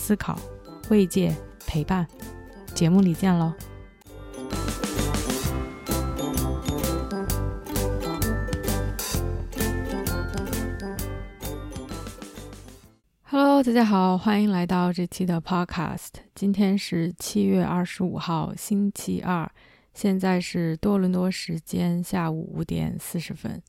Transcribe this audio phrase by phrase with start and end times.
[0.00, 0.36] 思考、
[0.88, 1.36] 慰藉、
[1.66, 2.06] 陪伴。
[2.74, 3.52] 节目里见喽
[13.24, 16.08] ！Hello，大家好，欢迎来到这期的 Podcast。
[16.34, 19.48] 今天是七月二十五号，星期二，
[19.92, 23.62] 现在是多伦多时间下午五点四十分。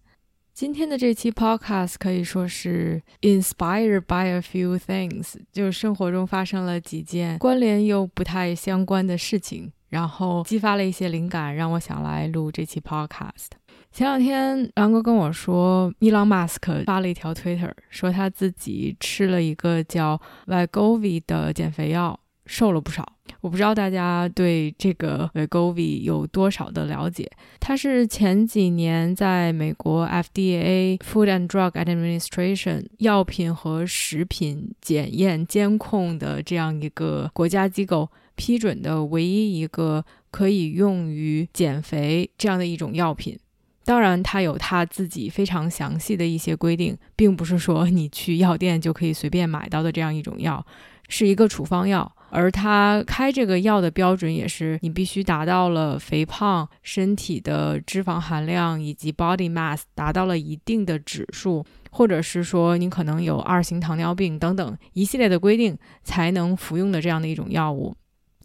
[0.61, 13.47] 今天的这期 podcast 可以说是 inspired by a few things，就是生活中发生了几件关联又不太相关的事情，然后激发了一些灵感，让我想来录这期 podcast。
[13.91, 22.19] 前两天，狼哥跟我说，伊朗马斯克发了一条 Twitter，说他自己吃了一个叫 Vigovi 的减肥药。
[22.51, 27.31] 瘦了不少，我不知道大家对这个 Vegovy 有多少的了解。
[27.61, 43.39] 它是前几年在美国 FDA Food and Drug Administration 药品和食品检验监控的这样一个国家机构批准的唯一一个可以用于减肥这样的一种药品。
[43.85, 50.65] 当然，它有它自己非常详细的一些规定，并不是说你去药店就可以随便买到的这样一种药，
[51.07, 52.13] 是一个处方药。
[52.31, 67.93] 而他开这个药的标准也是，你必须达到了肥胖、身体的脂肪含量以及 body mass 达到了一定的指数，或者是说你可能有二型糖尿病等等一系列的规定才能服用的这样的一种药物。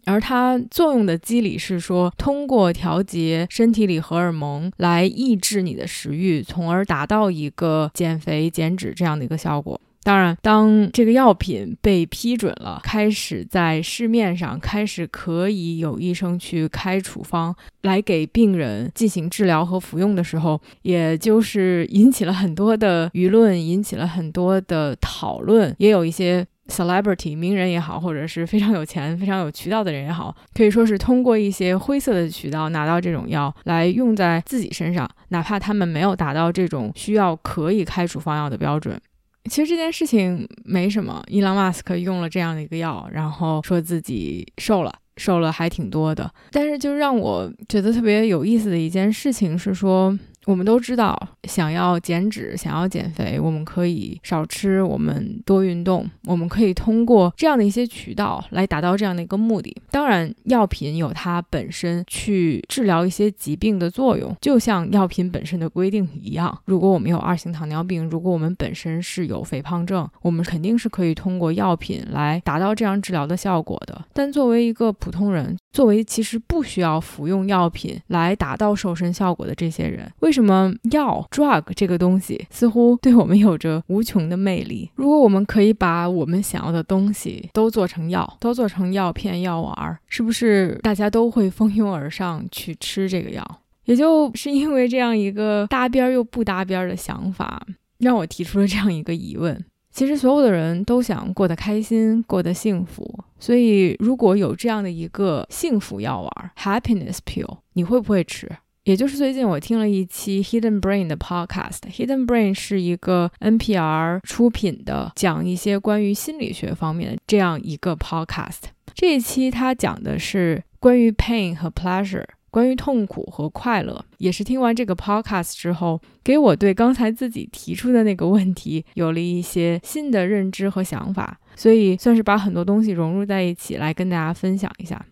[0.05, 9.79] 而它作用的机理是说，通过调节身体里荷尔蒙来抑制你的食欲，从而达到一个减肥减脂这样的一个效果。
[10.07, 38.97] 当然，当这个药品被批准了，开始在市面上开始可以有医生去开处方来给病人进行治疗和服用的时候，也就是引起了很多的舆论，引起了很多的讨论，也有一些 celebrity 名人也好，或者是非常有钱、非常有渠道的人也好，可以说是通过一些灰色的渠道拿到这种药来用在自己身上，哪怕他们没有达到这种需要可以开处方药的标准。
[39.47, 46.31] 其实这件事情没什么，伊朗马斯克用了这样的一个药，然后说自己瘦了，瘦了还挺多的。
[46.51, 50.17] 但是就让我觉得特别有意思的一件事情是说。
[50.47, 51.13] 我们都知道，
[51.43, 59.75] 想要减脂、想要减肥，我们可以少吃，我们多运动，我们可以通过这样的一些渠道来达到这样的一个目的。
[59.91, 66.57] 当然，药品有它本身去治疗一些疾病的作用，就像药品本身的规定一样。
[66.63, 74.05] 如果我们有二型糖尿病，如果我们本身是有肥胖症，我们肯定是可以通过药品来达到这样治疗的效果的。
[74.13, 84.89] 但作为一个普通人，作为其实不需要服用药品来达到瘦身效果的这些人，为什么药 drug 这个东西似乎对我们有着无穷的魅力？
[84.95, 93.43] 如果我们可以把我们想要的东西都做成药，都做成药片、药丸，是不是大家都会蜂拥而上去吃这个药？
[93.85, 97.65] 也就是因为这样一个搭边又不搭边的想法，
[97.97, 99.65] 让我提出了这样一个疑问。
[99.89, 103.23] 其实所有的人都想过得开心，过得幸福。
[103.39, 108.47] 所以如果有这样的一个幸福药丸 （happiness pill），你会不会吃？
[108.87, 111.79] 也就是最近我听了一期 Hidden Brain 的 podcast。
[111.91, 118.61] Hidden Brain 是一个 NPR 出品的，讲一些关于心理学方面的这样一个 podcast。
[118.93, 122.23] 这一期它讲的是关于 pain 和 pleasure。
[122.49, 135.05] 关于痛苦和快乐，也是听完这个 podcast 之后，给我对刚才自己提出的那个问题有了一些新的认知和想法，所以算是把很多东西融入在一起来跟大家分享一下。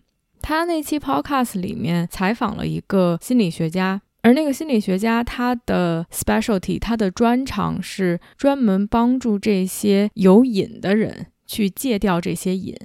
[0.48, 12.76] 他那期 podcast 里面采访了一个心理学家，而那个心理学家他的 specialty，他的专长是专门帮助这些有瘾的人去戒掉这些瘾，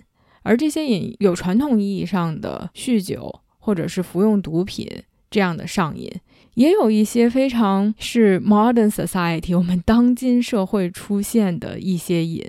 [0.41, 3.41] 而这些瘾有传统意义上的酗酒。
[3.63, 4.87] 或者是服用毒品
[5.29, 6.11] 这样的上瘾，
[6.55, 12.43] 也有一些非常是 modern society 我们当今社会出现的一些瘾，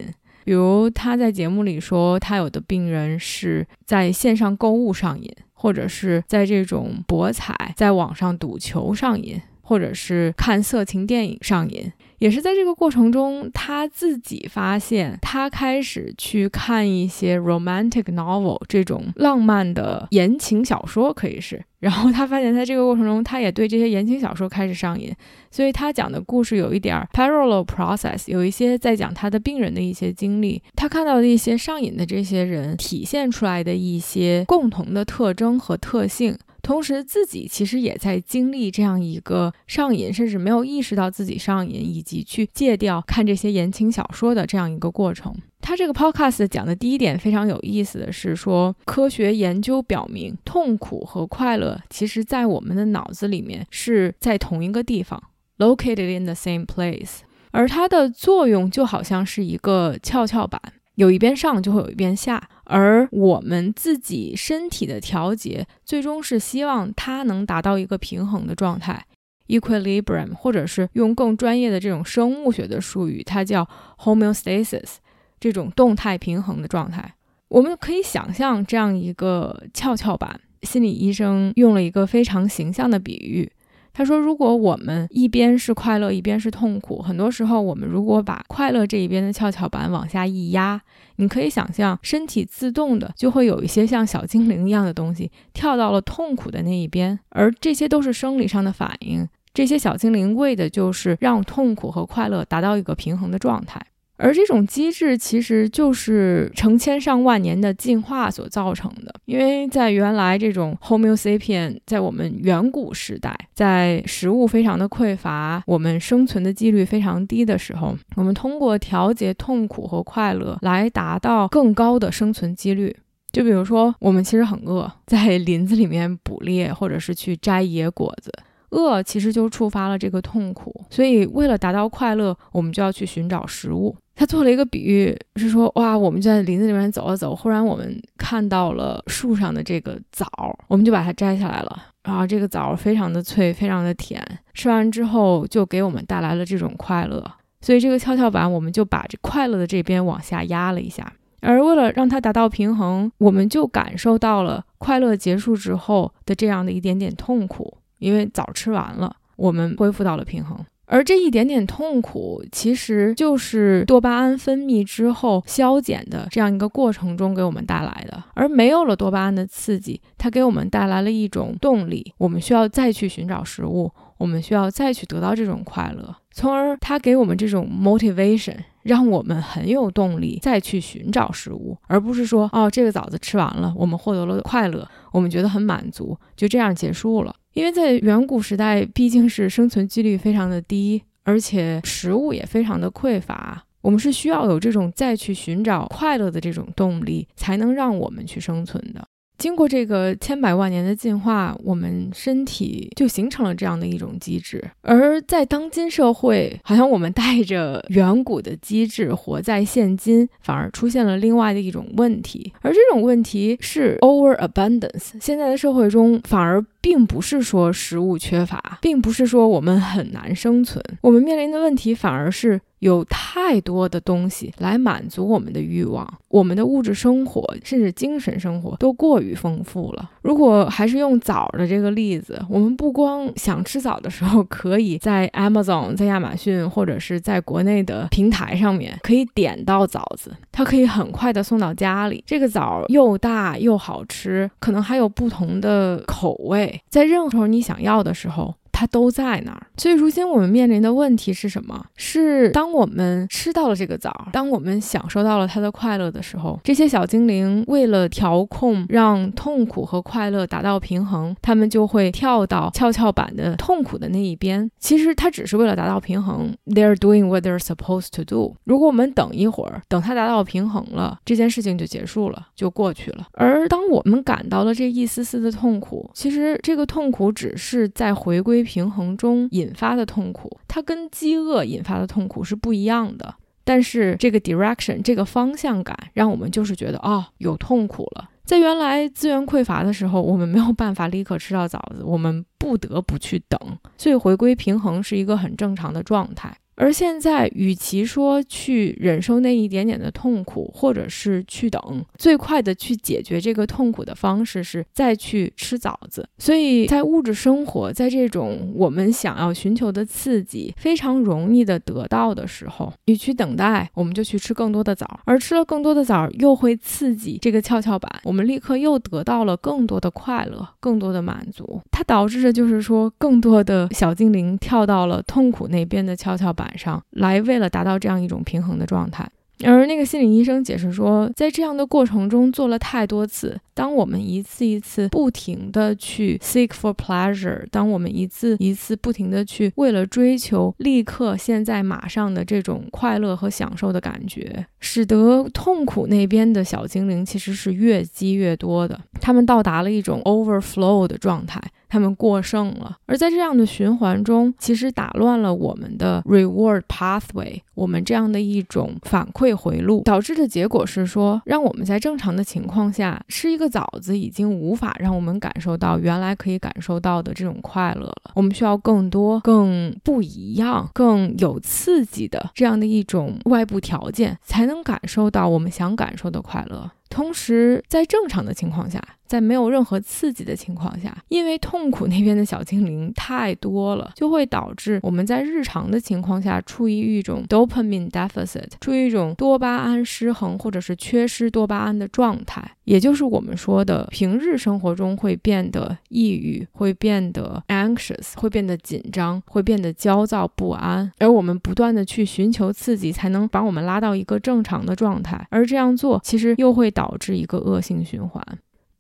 [0.44, 11.92] 比如他在节目里说，他有的病人是在线上购物上瘾，或者是在这种博彩在网上赌球上瘾，或者是看色情电影上瘾。
[12.22, 21.60] 也是在这个过程中，他自己发现，他开始去看一些 romantic novel 这种浪漫的言情小说，可以是。
[21.80, 25.12] 然后他发现，在这个过程中，他也对这些言情小说开始上瘾。
[25.50, 36.38] 所以他讲的故事有一点 parallel process，有一些在讲他的病人的一些经历，他看到的一些上瘾的这些人体现出来的一些共同的特征和特性。
[36.62, 45.34] 同时，自己其实也在经历这样一个上瘾，甚至没有意识到自己上瘾，以及去戒掉看这些言情小说的这样一个过程。
[45.60, 55.20] 他这个 podcast 讲的第一点非常有意思的是说，科学研究表明，痛苦和快乐其实在我们的脑子里面是在同一个地方
[55.58, 57.18] ，located in the same place，
[57.50, 60.60] 而它的作用就好像是一个跷跷板。
[60.96, 69.04] 有一边上就会有一边下，而我们自己身体的调节，最终是希望它能达到一个平衡的状态
[69.48, 74.94] ，equilibrium，或者是用更专业的这种生物学的术语，它叫 homeostasis，
[75.38, 77.14] 这种动态平衡的状态。
[77.48, 83.52] 我们可以想象这样一个跷跷板，心理医生用了一个非常形象的比喻。
[83.94, 90.80] 他说：“如果我们一边是快乐，一边是痛苦，很多时候我们如果把快乐这一边的跷跷板往下一压，
[91.16, 99.28] 你可以想象，身体自动的就会有一些像小精灵一样的东西跳到了痛苦的那一边，而这些都是生理上的反应。
[99.52, 103.78] 这些小精灵为的就是让痛苦和快乐达到一个平衡的状态。”
[104.22, 122.96] 而这种机制其实就是成千上万年的进化所造成的，因为在原来这种 Homo sapien，在我们远古时代，在食物非常的匮乏，我们生存的几率非常低的时候，我们通过调节痛苦和快乐来达到更高的生存几率。
[123.32, 128.30] 就比如说，我们其实很饿，在林子里面捕猎，或者是去摘野果子。
[128.70, 133.94] 饿其实就触发了这个痛苦，所以为了达到快乐，我们就要去寻找食物。
[134.14, 140.26] 他做了一个比喻，是说哇，我们就在林子里面走了走，忽然我们看到了树上的这个枣，
[140.68, 141.82] 我们就把它摘下来了。
[142.04, 144.22] 然后这个枣非常的脆，非常的甜，
[144.54, 147.24] 吃完之后就给我们带来了这种快乐。
[147.60, 157.78] 所以这个跷跷板，我们就把这快乐的这边往下压了一下，而为了让它达到平衡，我们就感受到了快乐结束之后的这样的一点点痛苦。
[157.98, 160.58] 因为枣吃完了，我们恢复到了平衡，
[160.92, 168.22] 而这一点点痛苦，其实就是多巴胺分泌之后消减的这样一个过程中给我们带来的。
[168.34, 187.34] 而没有了多巴胺的刺激，它给我们带来了一种动力，我们需要再去寻找食物，我们需要再去得到这种快乐，从而它给我们这种 motivation，让我们很有动力再去寻找食物，而不是说哦，这个枣子吃完了，我们获得了快乐，我们觉得很满足，就这样结束了。
[187.52, 199.06] 因为在远古时代，毕竟是生存几率非常的低，而且食物也非常的匮乏，我们是需要有这种再去寻找快乐的这种动力，才能让我们去生存的。
[199.42, 204.62] 经过这个千百万年的进化，我们身体就形成了这样的一种机制。
[204.82, 212.52] 而在当今社会，好像我们带着远古的机制活在现今，反而出现了另外的一种问题。
[212.60, 215.14] 而这种问题是 overabundance。
[215.20, 222.60] 现在的社会中，反而并不是说食物缺乏，并不是说我们很难生存，我们面临的问题反而是。
[222.82, 230.10] 有太多的东西来满足我们的欲望，我们的物质生活甚至精神生活都过于丰富了。
[230.22, 242.24] 如果还是用枣的这个例子，我们不光想吃枣的时候，可以在 Amazon、在亚马逊或者是在国内的平台上面可以点到枣子，它可以很快的送到家里。
[242.26, 248.52] 这个枣又大又好吃，可能还有不同的口味，在任何时候你想要的时候。
[248.82, 251.86] 它都在那儿，所以如今我们面临的问题是什么？
[251.94, 264.68] 是当我们吃到了这个枣，当我们享受到了它的快乐的时候，这些小精灵为了调控让痛苦和快乐达到平衡，他们就会跳到跷跷板的痛苦的那一边。
[264.80, 268.56] 其实它只是为了达到平衡，they're doing what they're supposed to do。
[268.64, 273.28] 如果我们等一会儿，等它达到平衡了，这件事情就结束了，就过去了。
[273.34, 278.64] 而当我们感到了这一丝丝的痛苦，其实这个痛苦只是在回归。
[278.72, 283.34] 平衡中引发的痛苦，它跟饥饿引发的痛苦是不一样的。
[283.64, 288.30] 但是这个 direction 这个方向感，让我们就是觉得哦，有痛苦了。
[288.46, 293.60] 在原来资源匮乏的时候，我们没有办法立刻吃到枣子，我们不得不去等。
[293.98, 296.56] 所以回归平衡是一个很正常的状态。
[296.74, 306.26] 而现在，与其说去忍受那一点点的痛苦，或者是去等，最快的去解决这个痛苦的方式是再去吃枣子。
[306.38, 321.80] 所以在物质生活，在这种我们想要寻求的刺激非常容易的得到的时候，与其等待，我们就去吃更多的枣，而吃了更多的枣又会刺激这个跷跷板，我们立刻又得到了更多的快乐，更多的满足。
[321.90, 326.61] 它导致的就是说，更多的小精灵跳到了痛苦那边的跷跷板。
[326.62, 329.28] 板上来，为了达到这样一种平衡的状态。
[329.64, 351.62] 而那个心理医生解释说，在这样的过程中做了太多次，当我们一次一次不停的去 seek for pleasure，当我们一次一次不停的去为了追求立刻现在马上的这种快乐和享受的感觉，使得痛苦那边的小精灵其实是越积越多的，他们到达了一种 overflow 的状态。
[351.92, 368.32] 他们过剩了，而在这样的循环中，其实打乱了我们的 reward pathway，我们这样的一种反馈回路，导致的结果是说，让我们在正常的情况下吃一个枣子，已经无法让我们感受到原来可以感受到的这种快乐了。
[368.34, 376.90] 我们需要更多、更不一样、更有刺激的这样的一种外部条件，才能感受到我们想感受的快乐。
[377.10, 378.98] 同时，在正常的情况下，
[379.32, 407.16] 在没有任何刺激的情况下，因为痛苦那边的小精灵太多了，就会导致我们在日常的情况下处于一种 dopamine deficit，处于一种多巴胺失衡或者是缺失多巴胺的状态，也就是我们说的平日生活中会变得抑郁，会变得 anxious，会变得紧张，会变得焦躁不安，而我们不断的去寻求刺激，才能把我们拉到一个正常的状态，而这样做其实又会导。
[407.22, 408.44] 致一个恶性循环。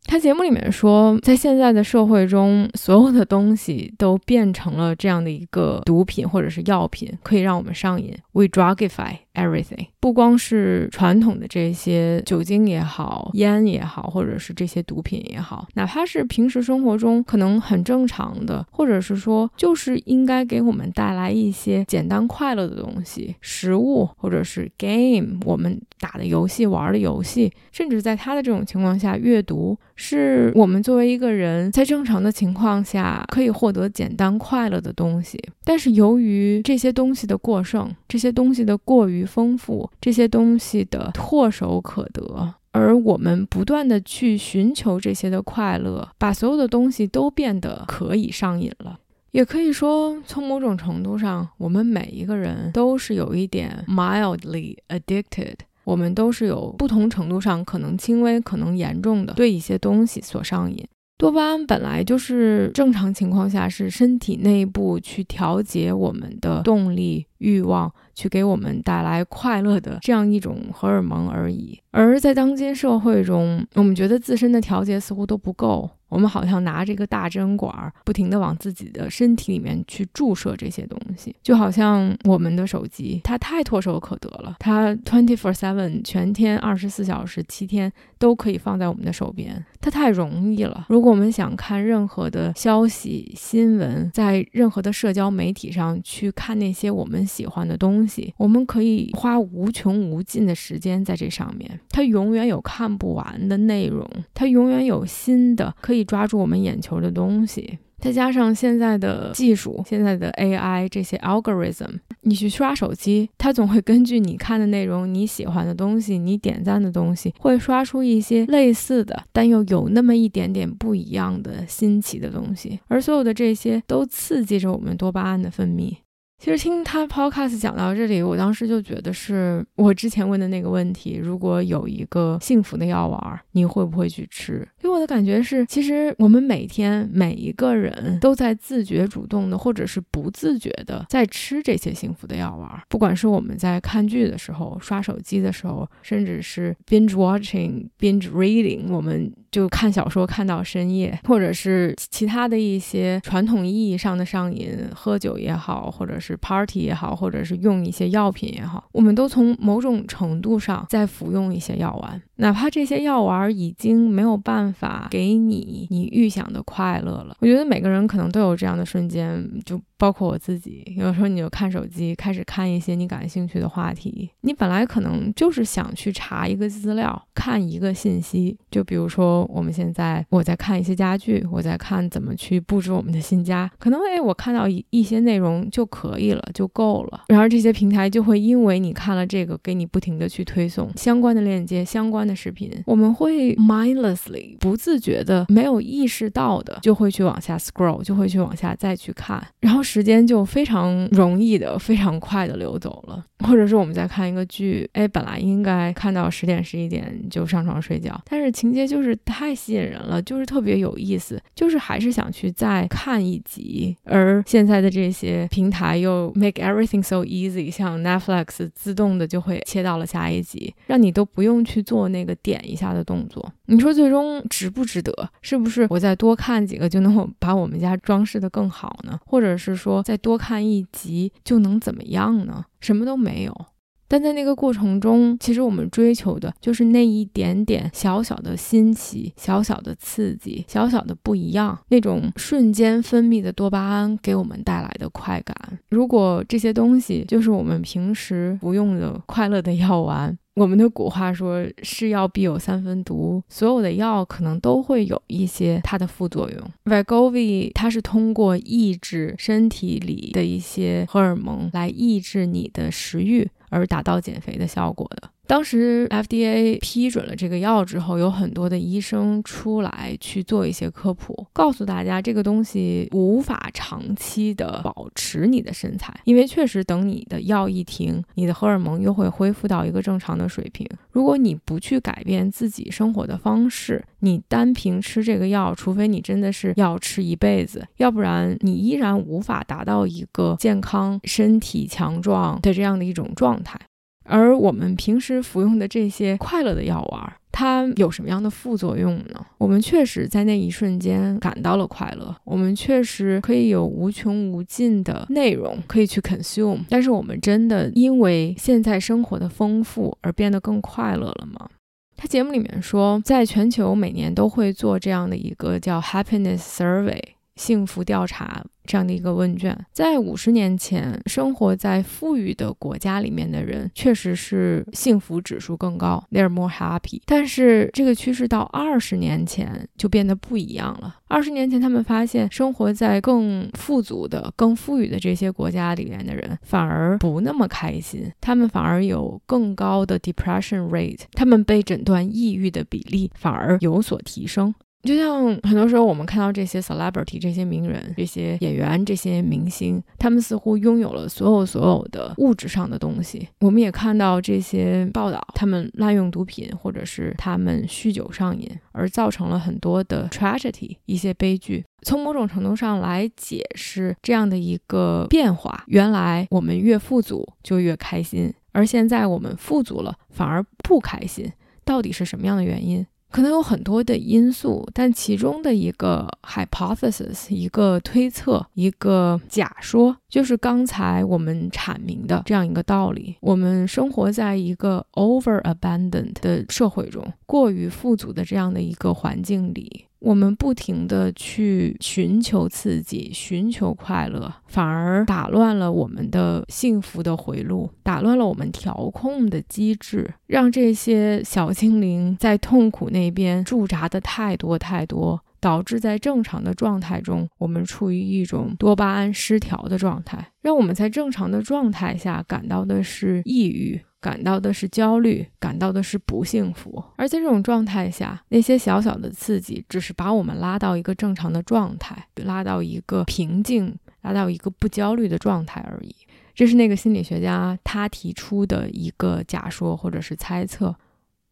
[0.04, 8.12] 他节目里面说，在现在的社会中，所有的东西都变成了这样的一个毒品或者是药品，可以让我们上瘾。
[8.32, 29.78] We drugify everything，不光是传统的这些酒精也好、烟也好，或者是这些毒品也好，哪怕是平时生活中可能很正常的，或者是说就是应该给我们带来一些简单快乐的东西，食物或者是 game，我们打的游戏、玩的游戏，甚至在他的这种情况下，阅读。
[29.94, 48.98] 是我们作为一个人在正常的情况下可以获得简单快乐的东西，但是由于这些东西的过剩，这些东西的过于丰富，这些东西的唾手可得，而我们不断的去寻求这些的快乐，把所有的东西都变得可以上瘾了。
[49.32, 55.54] 也可以说，从某种程度上，我们每一个人都是有一点 mildly addicted。
[55.84, 60.86] 我们都是有不同程度上可能轻微、可能严重的对一些东西所上瘾。
[61.18, 71.78] 多巴胺本来就是正常情况下是身体内部去调节我们的动力、欲望，去给我们带来快乐的这样一种荷尔蒙而已。
[71.92, 75.88] 而在当今社会中，我们觉得自身的调节似乎都不够。
[76.12, 90.84] 我们好像拿着一个大针管儿，不停地往自己的身体里面去注射这些东西，就好像我们的手机，它太唾手可得了，它 twenty four seven 全天二十四小时七天都可以放在我们的手边，它太容易了。
[90.90, 106.01] 如果我们想看任何的消息、新闻，在任何的社交媒体上去看那些我们喜欢的东西，我们可以花无穷无尽的时间在这上面，它永远有看不完的内容，它永远有新的可以。
[106.04, 125.94] 抓住我们眼球的东西，再加上现在的技术，现在的 AI 这些 algorithm，你去刷手机，它总会根据你看的内容、你喜欢的东西、你点赞的东西，会刷出一些类似的，但又有那么一点点不一样的新奇的东西，而所有的这些都刺激着我们多巴胺的分泌。
[126.42, 134.66] 其实听他 podcast 讲到这里，我当时就觉得是我之前问的那个问题：如果有一个幸福的药丸，你会不会去吃？
[134.80, 142.68] 给我的感觉是，其实我们每天每一个人都在自觉、主动的，或者是不自觉的在吃这些幸福的药丸。
[142.88, 156.31] 不管是我们在看剧的时候、刷手机的时候，甚至是 binge watching、binge reading，我们就看小说看到深夜，或者是其他的一些传统意义上的上瘾，喝酒也好，或者是。
[156.36, 162.22] Party 也好，或者是用一些药品也好，我们都从某种程度上在服用一些药丸。
[162.42, 167.36] 哪怕这些药丸已经没有办法给你你预想的快乐了。
[167.40, 169.80] 我觉得每个人可能都有这样的瞬间，就。
[170.02, 174.28] 包括我自己，有时候你就看手机，开始看一些你感兴趣的话题。
[174.40, 178.58] 你本来可能就是想去查一个资料，看一个信息。
[178.68, 183.70] 就比如说，我们现在我在看一些家具，我在看怎么去布置我们的新家。
[183.78, 187.22] 可能哎，我看到一一些内容就可以了，就够了。
[187.28, 192.72] 然而这些平台就会因为你看了这个，给你不停的去推送相关的链接、相关的视频。
[192.86, 199.82] 我们会 mindlessly 不自觉的、没有意识到的，就会去往下 scroll，就会去往下再去看，然后。
[199.82, 213.94] 时间就非常容易的、非常快的流走了，或者是我们在看一个剧，哎，本来应该看到十点十一点就上床睡觉，但是情节就是太吸引人了，就是特别有意思，就是还是想去再看一集。
[214.04, 223.52] 而现在的这些平台又 make everything so easy，像 Netflix 自动的就会切到了下一集，让你都不用去做那那个点一下的动作。
[223.66, 225.12] 你说最终值不值得？
[225.40, 229.18] 是不是我再多看几个就能把我们家装饰的更好呢？
[229.26, 232.64] 或者是说再多看一集就能怎么样呢？
[232.80, 233.66] 什么都没有。
[234.06, 245.56] 但在那个过程中，其实我们追求的就是那一点点小小的新奇、小小的刺激、小小的不一样，那种瞬间分泌的多巴胺给我们带来的快感。
[245.88, 250.36] 如果这些东西就是我们平时服用的快乐的药丸。
[250.54, 256.70] 我们的古话说“是药必有三分毒”，所有的药可能都会有一些它的副作用。
[256.84, 263.50] Vigovi 它是通过抑制身体里的一些荷尔蒙来抑制你的食欲。
[263.72, 265.31] 而达到减肥的效果的。
[265.48, 280.88] 当时 FDA 批准了这个药之后，有很多的医生出来去做一些科普，告诉大家这个东西无法长期的保持你的身材，因为确实等你的药一停，你的荷尔蒙又会恢复到一个正常的水平。
[281.10, 293.78] 如果你不去改变自己生活的方式，你单凭吃这个药，除非你真的是要吃一辈子，要不然你依然无法达到一个健康、身体强壮的这样的一种状态。
[294.24, 299.46] 而我们平时服用的这些快乐的药丸，它有什么样的副作用呢？
[299.58, 311.68] 我们确实在那一瞬间感到了快乐，我们确实可以有无穷无尽的内容可以去 consume，但是我们真的因为现在生活的丰富而变得更快乐了吗？
[312.16, 317.20] 他节目里面说，在全球每年都会做这样的一个叫 Happiness Survey
[317.56, 318.64] 幸福调查。
[318.84, 327.20] 这样的一个问卷，在五十年前，生活在富裕的国家里面的人，确实是幸福指数更高，they're more happy。
[327.24, 331.16] 但是这个趋势到二十年前就变得不一样了。
[331.28, 344.74] 二十年前，他们发现生活在更富足的、更富裕的这些国家里面的人，反而不那么开心，他们反而有更高的 depression rate，他们被诊断抑郁的比例反而有所提升。
[345.02, 353.48] 就像很多时候我们看到这些 celebrity 这些名人、这些演员、这些明星，他们似乎拥有了所有所有的物质上的东西。
[353.60, 361.84] 我们也看到这些报道，他们滥用毒品，或者是他们酗酒上瘾，而造成了很多的 tragedy 一些悲剧。
[362.04, 371.52] 从某种程度上来解释这样的一个变化：原来我们越富足就越开心，而现在我们富足了反而不开心，
[371.84, 373.06] 到底是什么样的原因？
[373.32, 390.04] 可能有很多的因素，但其中的一个 hypothesis，一个推测，一个假说，就是刚才我们阐明的这样一个道理：我们生活在一个 over abundant 的社会中，过于富足的这样的一个环境里。
[390.24, 414.00] 我们不停地去寻求刺激，寻求快乐，反而打乱了我们的幸福的回路，打乱了我们调控的机制，让这些小精灵在痛苦那边驻扎的太多太多，导致在正常的状态中，我们处于一种多巴胺失调的状态，让我们在正常的状态下感到的是抑郁。
[414.22, 417.02] 感到的是焦虑，感到的是不幸福。
[417.16, 426.14] 而在这种状态下，那些小小的刺激只是把我们拉到一个正常的状态，拉到一个平静，拉到一个不焦虑的状态而已。
[426.54, 430.94] 这是那个心理学家他提出的一个假说或者是猜测。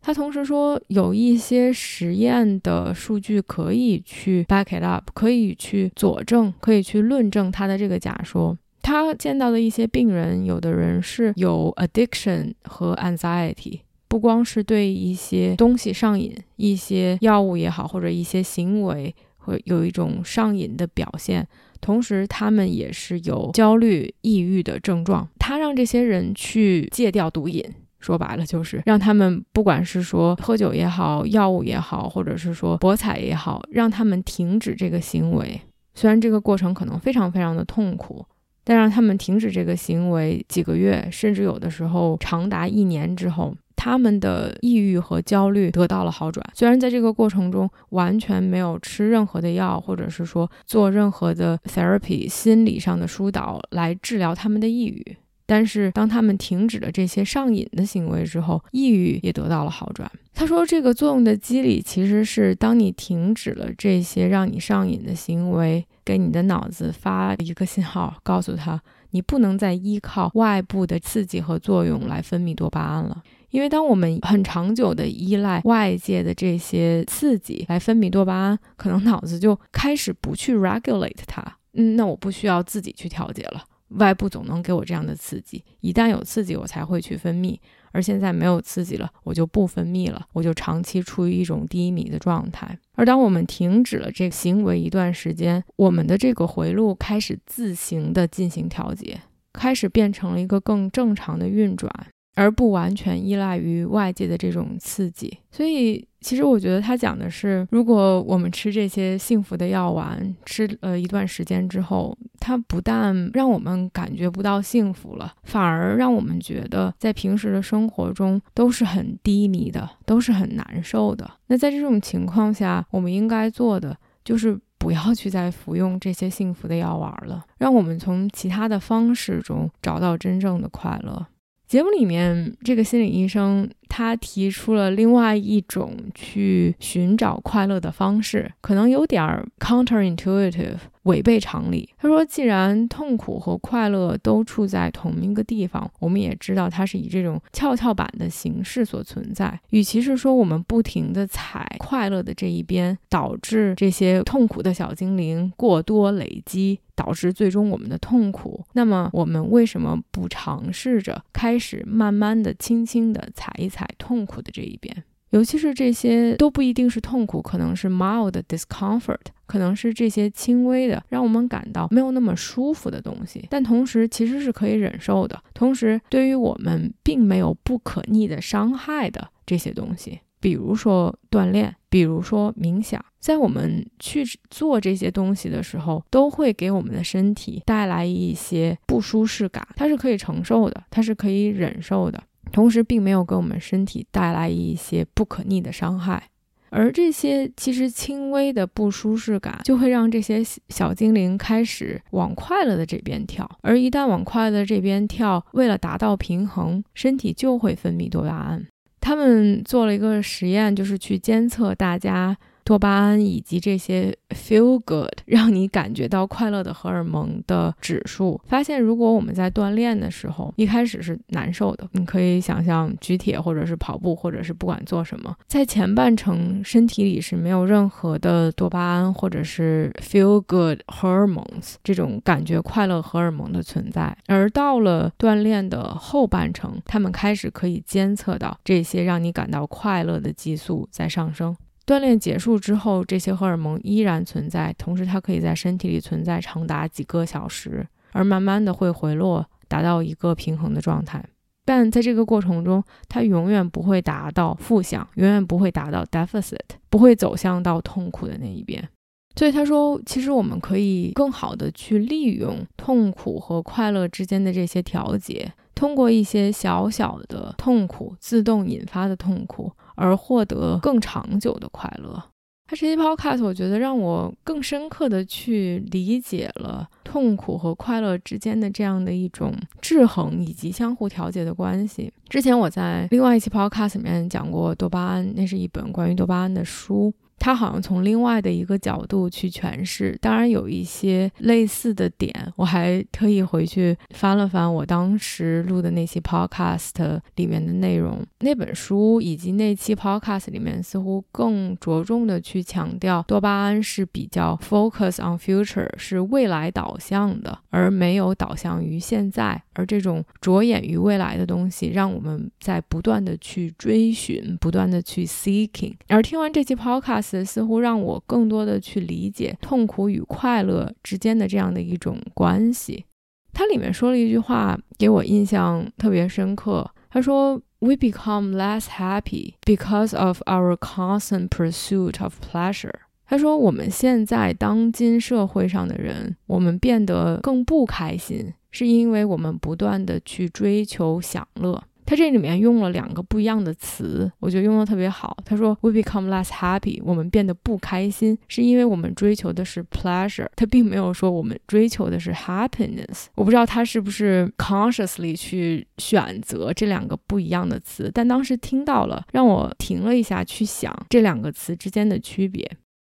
[0.02, 8.56] 他同时说，有一些实验的数据可以去 back it up，可以去佐证，可以去论证他的这个假说。
[8.82, 21.46] 他见到的一些病人，有的人是有 addiction 和 anxiety，不光是对一些东西上瘾，一些药物也好，或者一些行为会有一种上瘾的表现，
[21.80, 25.28] 同时他们也是有焦虑、抑郁的症状。
[25.38, 27.64] 他让这些人去戒掉毒瘾，
[27.98, 35.60] 说白了就是让他们不管是说喝酒也好，药物也好，或者是说博彩也好，让他们停止这个行为。
[35.94, 38.24] 虽然这个过程可能非常非常的痛苦，
[38.64, 46.44] 但让他们停止这个行为几个月，甚至有的时候长达一年之后，他们的抑郁和焦虑得到了好转。
[46.54, 55.16] 虽然在这个过程中完全没有吃任何的药，或者是说做任何的 therapy 心理上的疏导来治疗他们的抑郁。
[55.46, 60.08] 但是，当他们停止了这些上瘾的行为之后，抑郁也得到了好转。
[60.32, 73.22] 他说，这个作用的机理其实是，当你停止了这些让你上瘾的行为，给你的脑子发一个信号，告诉他你不能再依靠外部的刺激和作用来分泌多巴胺了。
[73.50, 81.40] 因为当我们很长久的依赖外界的这些刺激来分泌多巴胺，可能脑子就开始不去 regulate 它。
[81.74, 83.62] 嗯，那我不需要自己去调节了。
[83.90, 87.56] 外部总能给我这样的刺激，一旦有刺激，我才会去分泌。
[87.92, 92.78] 而现在没有刺激了，我就不分泌了，我就长期处于一种低迷的状态。
[92.94, 99.20] 而当我们停止了这个行为一段时间，我们的这个回路开始自行的进行调节，
[99.52, 101.90] 开始变成了一个更正常的运转。
[102.34, 121.28] 而不完全依赖于外界的这种刺激，所以其实我觉得他讲的是，如果我们吃这些幸福的药丸，吃了一段时间之后，它不但让我们感觉不到幸福了，反而让我们觉得在平时的生活中都是很低迷的，都是很难受的。
[121.48, 131.26] 那在这种情况下，我们应该做的就是不要去再服用这些幸福的药丸了，让我们从其他的方式中找到真正的快乐。
[131.70, 139.22] 节目里面，这个心理医生他提出了另外一种去寻找快乐的方式，可能有点
[139.60, 140.78] counterintuitive。
[141.04, 141.88] 违背常理。
[141.96, 149.58] 他说：“既然痛苦和快乐都处在同一个地方，我们也知道它是以这种跷跷板的形式所存在。
[149.70, 175.40] 与其是说我们不停地踩快乐的这一边，导致这些痛苦的小精灵过多累积，导致最终我们的痛苦，那么我们为什么不尝试着开始慢慢的、轻轻的踩一踩痛苦的这一边？”尤其是这些都不一定是痛苦，可能是 mild discomfort，可能是这些轻微的让我们感到没有那么舒服的东西，但同时其实是可以忍受的。
[175.54, 192.22] 同时，对于我们并没有不可逆的伤害的这些东西，比如说锻炼，比如说冥想，在我们去做这些东西的时候，都会给我们的身体带来一些不舒适感，它是可以承受的，它是可以忍受的。
[192.50, 196.30] 同时，并没有给我们身体带来一些不可逆的伤害，
[196.70, 203.48] 而这些其实轻微的不舒适感，就会让这些小精灵开始往快乐的这边跳。
[203.62, 208.66] 而一旦往快乐的这边跳，为了达到平衡，身体就会分泌多巴胺。
[209.00, 212.36] 他们做了一个实验，就是去监测大家。
[212.70, 241.56] 多巴胺以及这些 feel good 让你感觉到快乐的荷尔蒙的指数，发现如果我们在锻炼的时候一开始是难受的，你可以想象举铁或者是跑步或者是不管做什么，在前半程身体里是没有任何的多巴胺或者是 feel good hormones 这种感觉快乐荷尔蒙的存在，而到了锻炼的后半程，他们开始可以监测到这些让你感到快乐的激素在上升。
[241.90, 251.20] 锻炼结束之后，这些荷尔蒙依然存在，同时它可以在身体里存在长达几个小时，而慢慢的会回落，达到一个平衡的状态。
[251.64, 258.88] 但在这个过程中，它永远不会达到负向，永远不会达到 deficit，不会走向到痛苦的那一边。
[259.34, 269.72] 所以他说，其实我们可以更好的去利用痛苦和快乐之间的这些调节，通过一些小小的痛苦自动引发的痛苦。
[270.00, 272.22] 而获得更长久的快乐。
[272.66, 282.12] 他这期 podcast 我觉得让我更深刻的去理解了痛苦和快乐之间的这样的一种制衡以及相互调节的关系。
[282.28, 287.12] 之前我在另外一期 podcast 里面讲过多巴胺，那是一本关于多巴胺的书。
[287.40, 298.22] 他好像从另外的一个角度去诠释，当然有一些类似的点，我还特意回去翻了翻我当时录的那期 podcast 里面的内容。
[298.40, 309.60] 那本书以及那期 podcast 里面似乎更着重的去强调，多巴胺是比较 focus on future，是未来导向的，而没有导向于现在。
[309.72, 315.94] 而这种着眼于未来的东西，让我们在不断的去追寻，不断的去 seeking。
[316.08, 317.29] 而听完这期 podcast。
[317.44, 323.04] 似乎让我更多的去理解痛苦与快乐之间的这样的一种关系。
[323.52, 326.88] 它里面说了一句话，给我印象特别深刻。
[327.10, 332.94] 他说：“We become less happy because of our constant pursuit of pleasure。”
[333.26, 345.36] 他说：“我们现在当今社会上的人，我们变得更不开心，是因为我们不断的去追求享乐。”他这里面用了两个不一样的词，我觉得用的特别好。
[345.44, 353.26] 他说：“We become less happy，我们变得不开心，是因为我们追求的是 pleasure。”他并没有说我们追求的是 happiness。
[353.36, 362.68] 我不知道他是不是 consciously 去选择这两个不一样的词，但当时听到了，让我停了一下，去想这两个词之间的区别。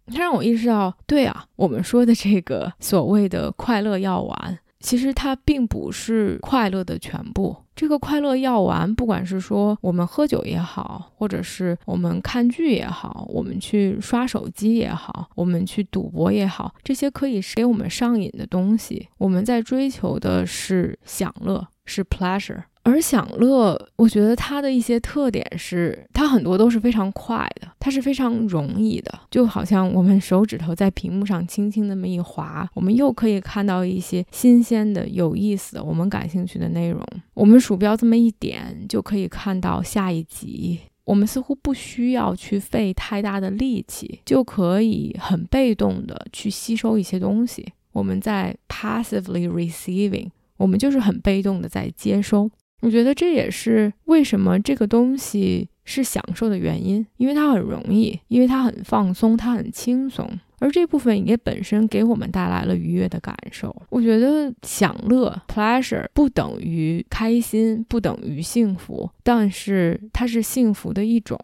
[0.06, 4.60] 他让我意识到，对啊，我们说的这个所谓的快乐药丸。
[4.84, 7.56] 其实它并不是快乐的全部。
[7.74, 19.08] 这个快乐药丸，不管是说我们喝酒也好，或者是我们看剧也好，我们去刷手机也好，我们去赌博也好，这些可以给我们上瘾的东西。
[19.17, 22.63] 我们在追求的是享乐，是 pleasure。
[22.84, 37.02] 而享乐，我觉得它的一些特点是，它很多都是非常快的，它是非常容易的，就好像我们手指头在屏幕上轻轻那么一划，我们又可以看到一些新鲜的、有意思的、我们感兴趣的内容。
[37.34, 40.80] 我们鼠标这么一点，就可以看到下一集。
[41.06, 47.65] 我们似乎不需要去费太大的力气，就可以很被动的去吸收一些东西。
[47.91, 52.50] 我们在 passively receiving，我们就是很被动的在接收。
[52.84, 63.74] 我觉得这也是为什么这个东西是享受的原因，因为它很容易，因为它很放松，它很轻松，而这部分也本身给我们带来了愉悦的感受。
[63.89, 71.39] 我觉得享乐 （pleasure） 不等于开心，不等于幸福，但是它是幸福的一种。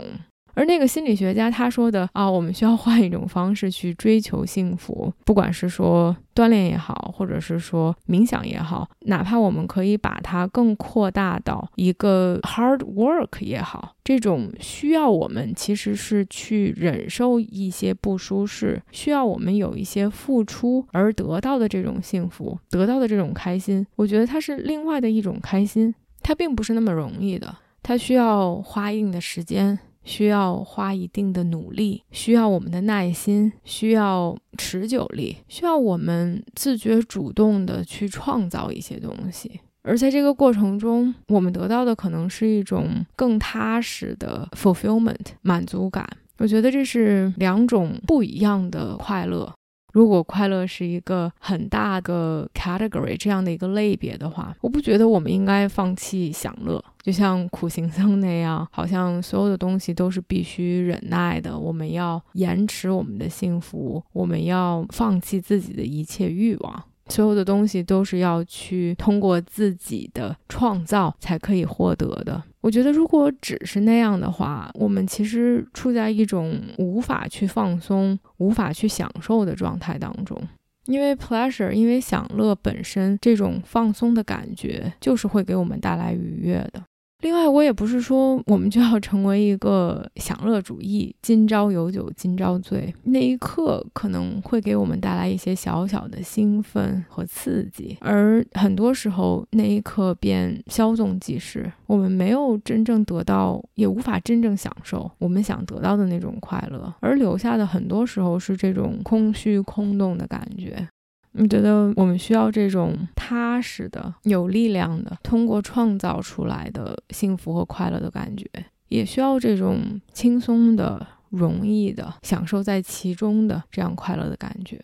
[0.53, 29.79] 而那个心理学家他说的啊，我们需要换一种方式去追求幸福，不管是说锻炼也好，或者是说冥想也好，哪怕我们可以把它更扩大到一个 hard work 也好，这种需要我们其实是去忍受一些不舒适，需要我们有一些付出而得到的这种幸福，得到的这种开心，我觉得它是另外的一种开心，它并不是那么容易的，它需要花一定的时间。
[30.10, 39.60] 需要花一定的努力，需要我们的耐心，需要持久力，需要我们自觉主动的去创造一些东西。
[39.84, 46.08] 而在这个过程中，我们得到的可能是一种更踏实的 fulfillment 满足感。
[46.39, 49.54] 我觉得这是两种不一样的快乐。
[49.91, 61.58] 如果快乐是一个很大的 category 这样的一个类别的话，我不觉得我们应该放弃享乐，就像苦行僧那样，好像所有的东西都是必须忍耐的。
[61.58, 66.84] 我们要延迟我们的幸福，我们要放弃自己的一切欲望。
[67.08, 72.43] 所有的东西都是要去通过自己的创造才可以获得的。
[72.62, 80.38] 我觉得，如果只是那样的话，我们其实处在一种无法去放松、无法去享受的状态当中。
[80.86, 86.84] 因为 pleasure，因为享乐本身这种放松的感觉，就是会给我们带来愉悦的。
[87.21, 92.93] 另外，我也不是说我们就要成为一个享乐主义，今朝有酒今朝醉。
[93.03, 110.88] 那一刻可能会给我们带来一些小小的兴奋和刺激，而很多时候那一刻便稍纵即逝，我们没有真正得到，也无法真正享受我们想得到的那种快乐，而留下的很多时候是这种空虚空洞的感觉。
[111.33, 118.47] 你觉得我们需要这种踏实的、有力量的，通过创造出来的幸福和快乐的感觉，
[118.87, 124.81] 也需要这种轻松的、容易的、享受在其中的这样快乐的感觉。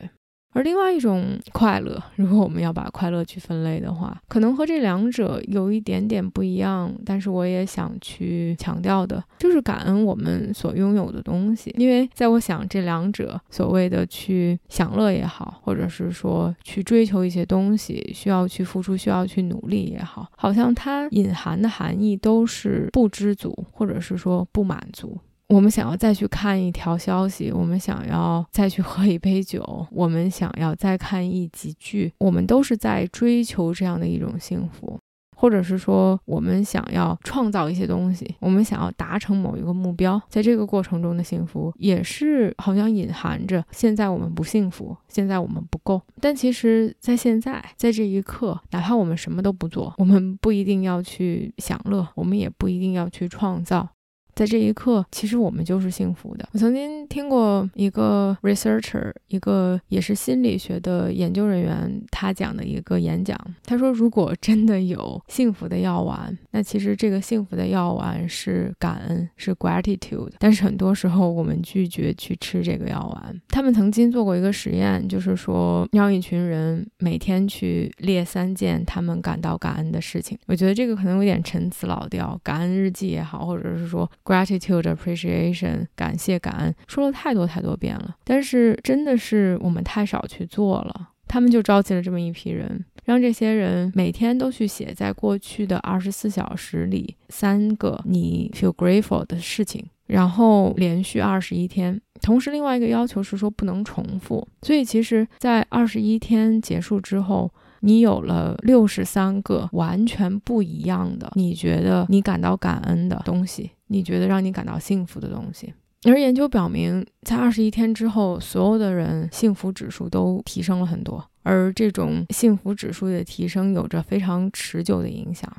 [0.56, 6.90] 而另外一种快乐，如果我们要把快乐去分类的话，可能和这两者有一点点不一样。
[7.06, 11.76] 但是我也想去强调的，就是感恩我们所拥有的东西。
[11.78, 25.18] 因为在我想，这两者所谓的去享乐也好，或者是说去追求一些东西，需要去付出、需要去努力也好，好像它隐含的含义都是不知足，或者是说不满足。
[25.48, 35.00] 我们想要再去看一条消息，我们想要再去喝一杯酒， 我们想要再看一集剧，我们都是在追求这样的一种幸福，
[35.38, 46.02] 或者是说我们想要创造一些东西，我们想要达成某一个目标，在这个过程中的幸福也是好像隐含着现在我们不幸福，现在我们不够。
[46.20, 53.88] 但其实，在现在，在这一刻，哪怕我们什么都不做，我们不一定要去享乐，我们也不一定要去创造。
[54.36, 56.46] 在这一刻，其实我们就是幸福的。
[56.52, 63.40] 我曾经听过一个 researcher，一个也是心理学的研究人员，他讲的一个演讲。
[63.64, 70.34] 他说，如果真的有幸福的药丸，那其实这个幸福的药丸是感恩，是 gratitude。
[70.38, 73.42] 但是很多时候我们拒绝去吃这个药丸。
[73.48, 80.38] 他们曾经做过一个实验，就是说让一群人每天去列三件他们感到感恩的事情。
[80.48, 84.10] 我觉得这个可能有点陈词老调，感恩日记也好，或者是说。
[84.26, 91.10] Gratitude, appreciation，感谢、感恩，说了太多太多遍了，但是真的是我们太少去做了。
[91.28, 102.02] 他们就召集了这么一批人，让这些人每天都去写在过去的二十四小时里三个你 feel grateful 的事情，然后连续二十一天。
[102.22, 104.48] 同时，另外一个要求是说不能重复。
[104.64, 107.52] 所以，其实，在二十一天结束之后。
[107.82, 115.74] 你有了六十三个完全不一样的，你觉得你感到感恩的东西，你觉得让你感到幸福的东西。
[116.08, 125.52] 而研究表明，在二十一天之后，所有的人幸福指数都提升了很多，而这种幸福指数的提升有着非常持久的影响。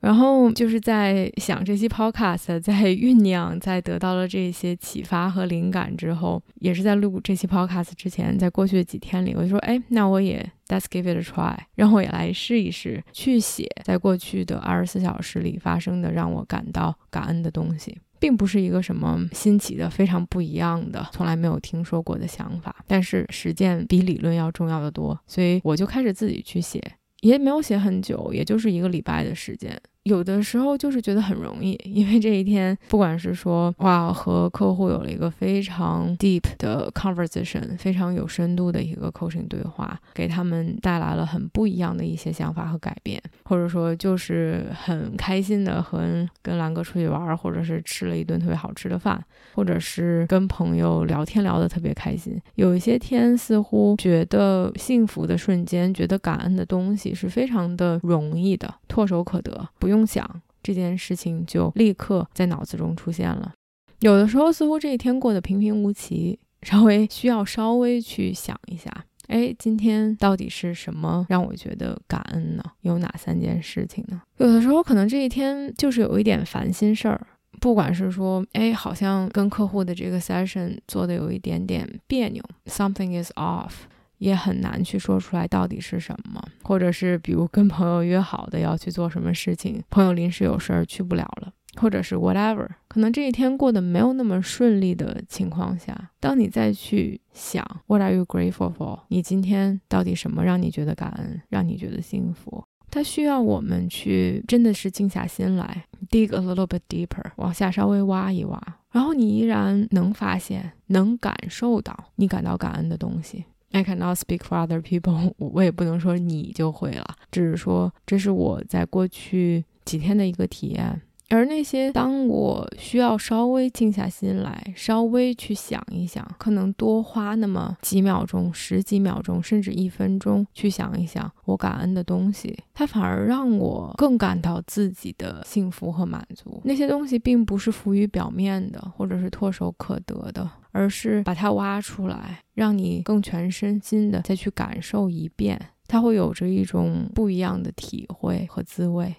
[0.00, 26.80] 然后就是在想这期 podcast，在酝酿，在得到了这些启发和灵感之后，也是在录这期 podcast 之前，在过去的几天里，我就说，哎，那我也 let's give it a try，让我也来试一试，去写在过去的二十四小时里发生的让我感到感恩的东西，并不是一个什么新奇的、非常不一样的、从来没有听说过的想法，但是实践比理论要重要的多，所以我就开始自己去写。
[27.26, 29.80] 也没有写很久，也就是一个礼拜的时间。
[30.06, 46.04] 有的时候就是觉得很容易，因为这一天，不管是说哇，和客户有了一个非常 deep 的 conversation，非常有深度的一个 coaching 对话，给他们带来了很不一样的一些想法和改变，或者说就是很开心的和
[46.40, 49.20] 跟兰哥出去玩，或者是吃了一顿特别好吃的饭，
[49.56, 52.40] 或者是跟朋友聊天聊得特别开心。
[52.54, 59.95] 有一些天似乎觉得幸福的瞬间，觉得感恩的东西是非常的容易的，唾手可得，不用。
[59.96, 60.28] 梦想
[60.62, 63.54] 这件事情就立刻在脑子中出现了。
[64.00, 68.90] 有的时候似乎这一天过得平平无奇，稍微需要稍微去想一下，
[69.28, 72.62] 哎，今天到底是什么让我觉得感恩呢？
[72.82, 74.20] 有哪三件事情呢？
[74.36, 77.26] 有的时候可能这一天就是有一点烦心事儿，
[77.58, 83.72] 不管是说，哎，好像跟客户的这个 session 做的有一点点别扭，something is off。
[84.18, 99.00] 也很难去说出来到底是什么，或者是比如跟朋友约好的要去做什么事情，朋友临时有事儿去不了了，或者是 whatever，可能这一天过得没有那么顺利的情况下，当你再去想 What are you grateful for？
[99.08, 102.64] 你今天到底什么让你觉得感恩，让你觉得幸福？
[102.88, 108.58] 它需要我们去真的是静下心来，dig a little bit deeper，往下稍微挖一挖，
[108.92, 113.44] 然后你依然能发现、能感受到你感到感恩的东西。
[113.72, 121.02] I cannot speak for other people，我也不能说你就会了，只是说这是我在过去几天的一个体验。
[121.28, 136.60] 而那些当我需要稍微静下心来，稍微去想一想，可能多花那么几秒钟、十几秒钟，甚至一分钟去想一想我感恩的东西，它反而让我更感到自己的幸福和满足。
[136.64, 149.12] 那些东西并不是浮于表面的，或者是唾手可得的，而是把它挖出来，让你更全身心的再去感受一遍，它会有着一种不一样的体会和滋味。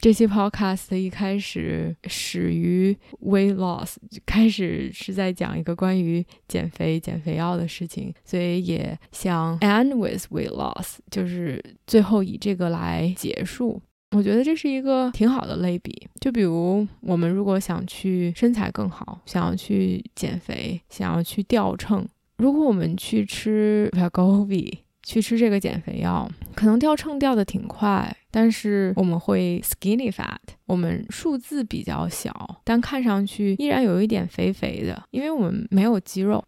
[0.00, 13.80] 这期 podcast 一开始始于 weight loss，开始是在讲一个关于减肥、减肥药的事情，所以也想 end with weight loss，就是最后以这个来结束。
[14.10, 16.06] 我觉得这是一个挺好的类比。
[16.20, 24.83] 就比如我们如果想去身材更好，想要去减肥，想要去掉秤，如果我们去吃 Wegovy。
[25.04, 36.42] 去吃这个减肥药，可能掉秤掉的挺快，但是我们会 skinny fat，我们数字比较小，但看上去依然有一点肥肥的，因为我们没有肌肉。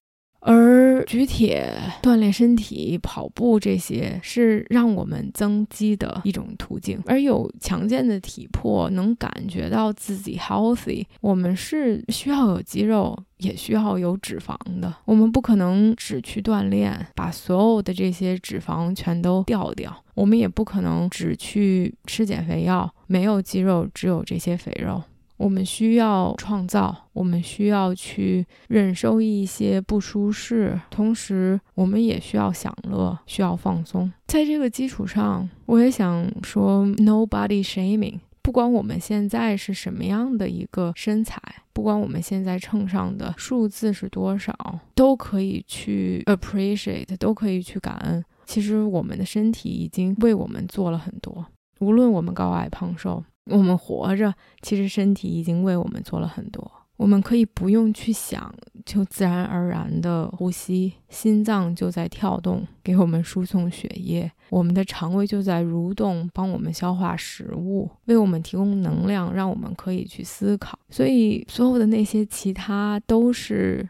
[0.47, 7.03] 而举铁、锻炼身体、跑步这些是让我们增肌的一种途径。
[7.07, 14.95] 而有强健的体魄，能感觉到自己 healthy，我们是需要有肌肉，也需要有脂肪的。
[15.05, 25.03] 我们不可能只去锻炼，把所有的这些脂肪全都掉掉；我们也不可能只去吃减肥药，没有肌肉，只有这些肥肉。
[25.37, 34.11] 我们需要创造，我们需要去忍受一些不舒适，同时我们也需要享乐，需要放松。
[34.27, 41.41] 在这个基础上，我也想说，nobody shaming，不管我们现在是什么样的一个身材，
[41.73, 44.55] 不管我们现在秤上的数字是多少，
[44.95, 48.25] 都可以去 appreciate，都可以去感恩。
[48.47, 51.45] 其实我们的身体已经为我们做了很多，
[51.81, 56.71] 无论我们高矮胖瘦，我们活着，其实身体已经为我们做了很多。
[56.97, 58.55] 我们可以不用去想，
[58.87, 70.79] 就自然而然的呼吸，心脏就在跳动，给我们输送血液；我们的肠胃就在蠕动，帮我们消化食物，为我们提供能量，让我们可以去思考。
[70.89, 73.87] 所以，所有的那些其他都是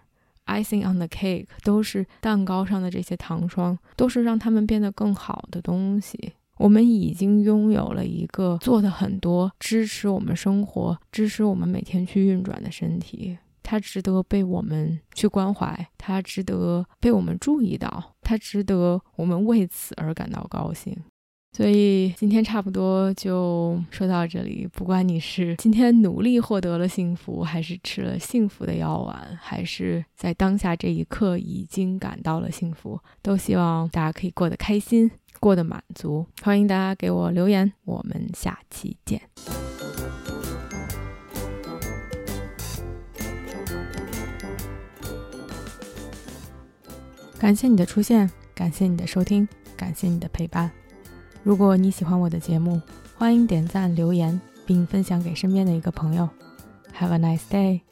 [0.46, 6.32] icing on the cake，都是蛋糕上的这些糖霜，都是让他们变得更好的东西。
[6.58, 20.96] 我们已经拥有了一个做的很多支持我们生活、支持我们每天去运转的身体，它值得被我们去关怀，它值得被我们注意到，它值得我们为此而感到高兴。
[21.52, 24.68] 所以今天差不多就说到这里。
[24.70, 35.10] 不管你是今天努力获得了幸福，还是吃了幸福的药丸，还是在当下这一刻已经感到了幸福，都希望大家可以过得开心。
[35.40, 39.20] 过得满足，欢迎大家给我留言，我们下期见。
[47.38, 50.70] 感谢你的出现，感谢你的收听，感谢你的陪伴。
[51.42, 52.80] 如果你喜欢我的节目，
[53.14, 56.28] 欢迎点赞、留言，并分享给身边的一个朋友。
[56.98, 57.82] Have a nice day。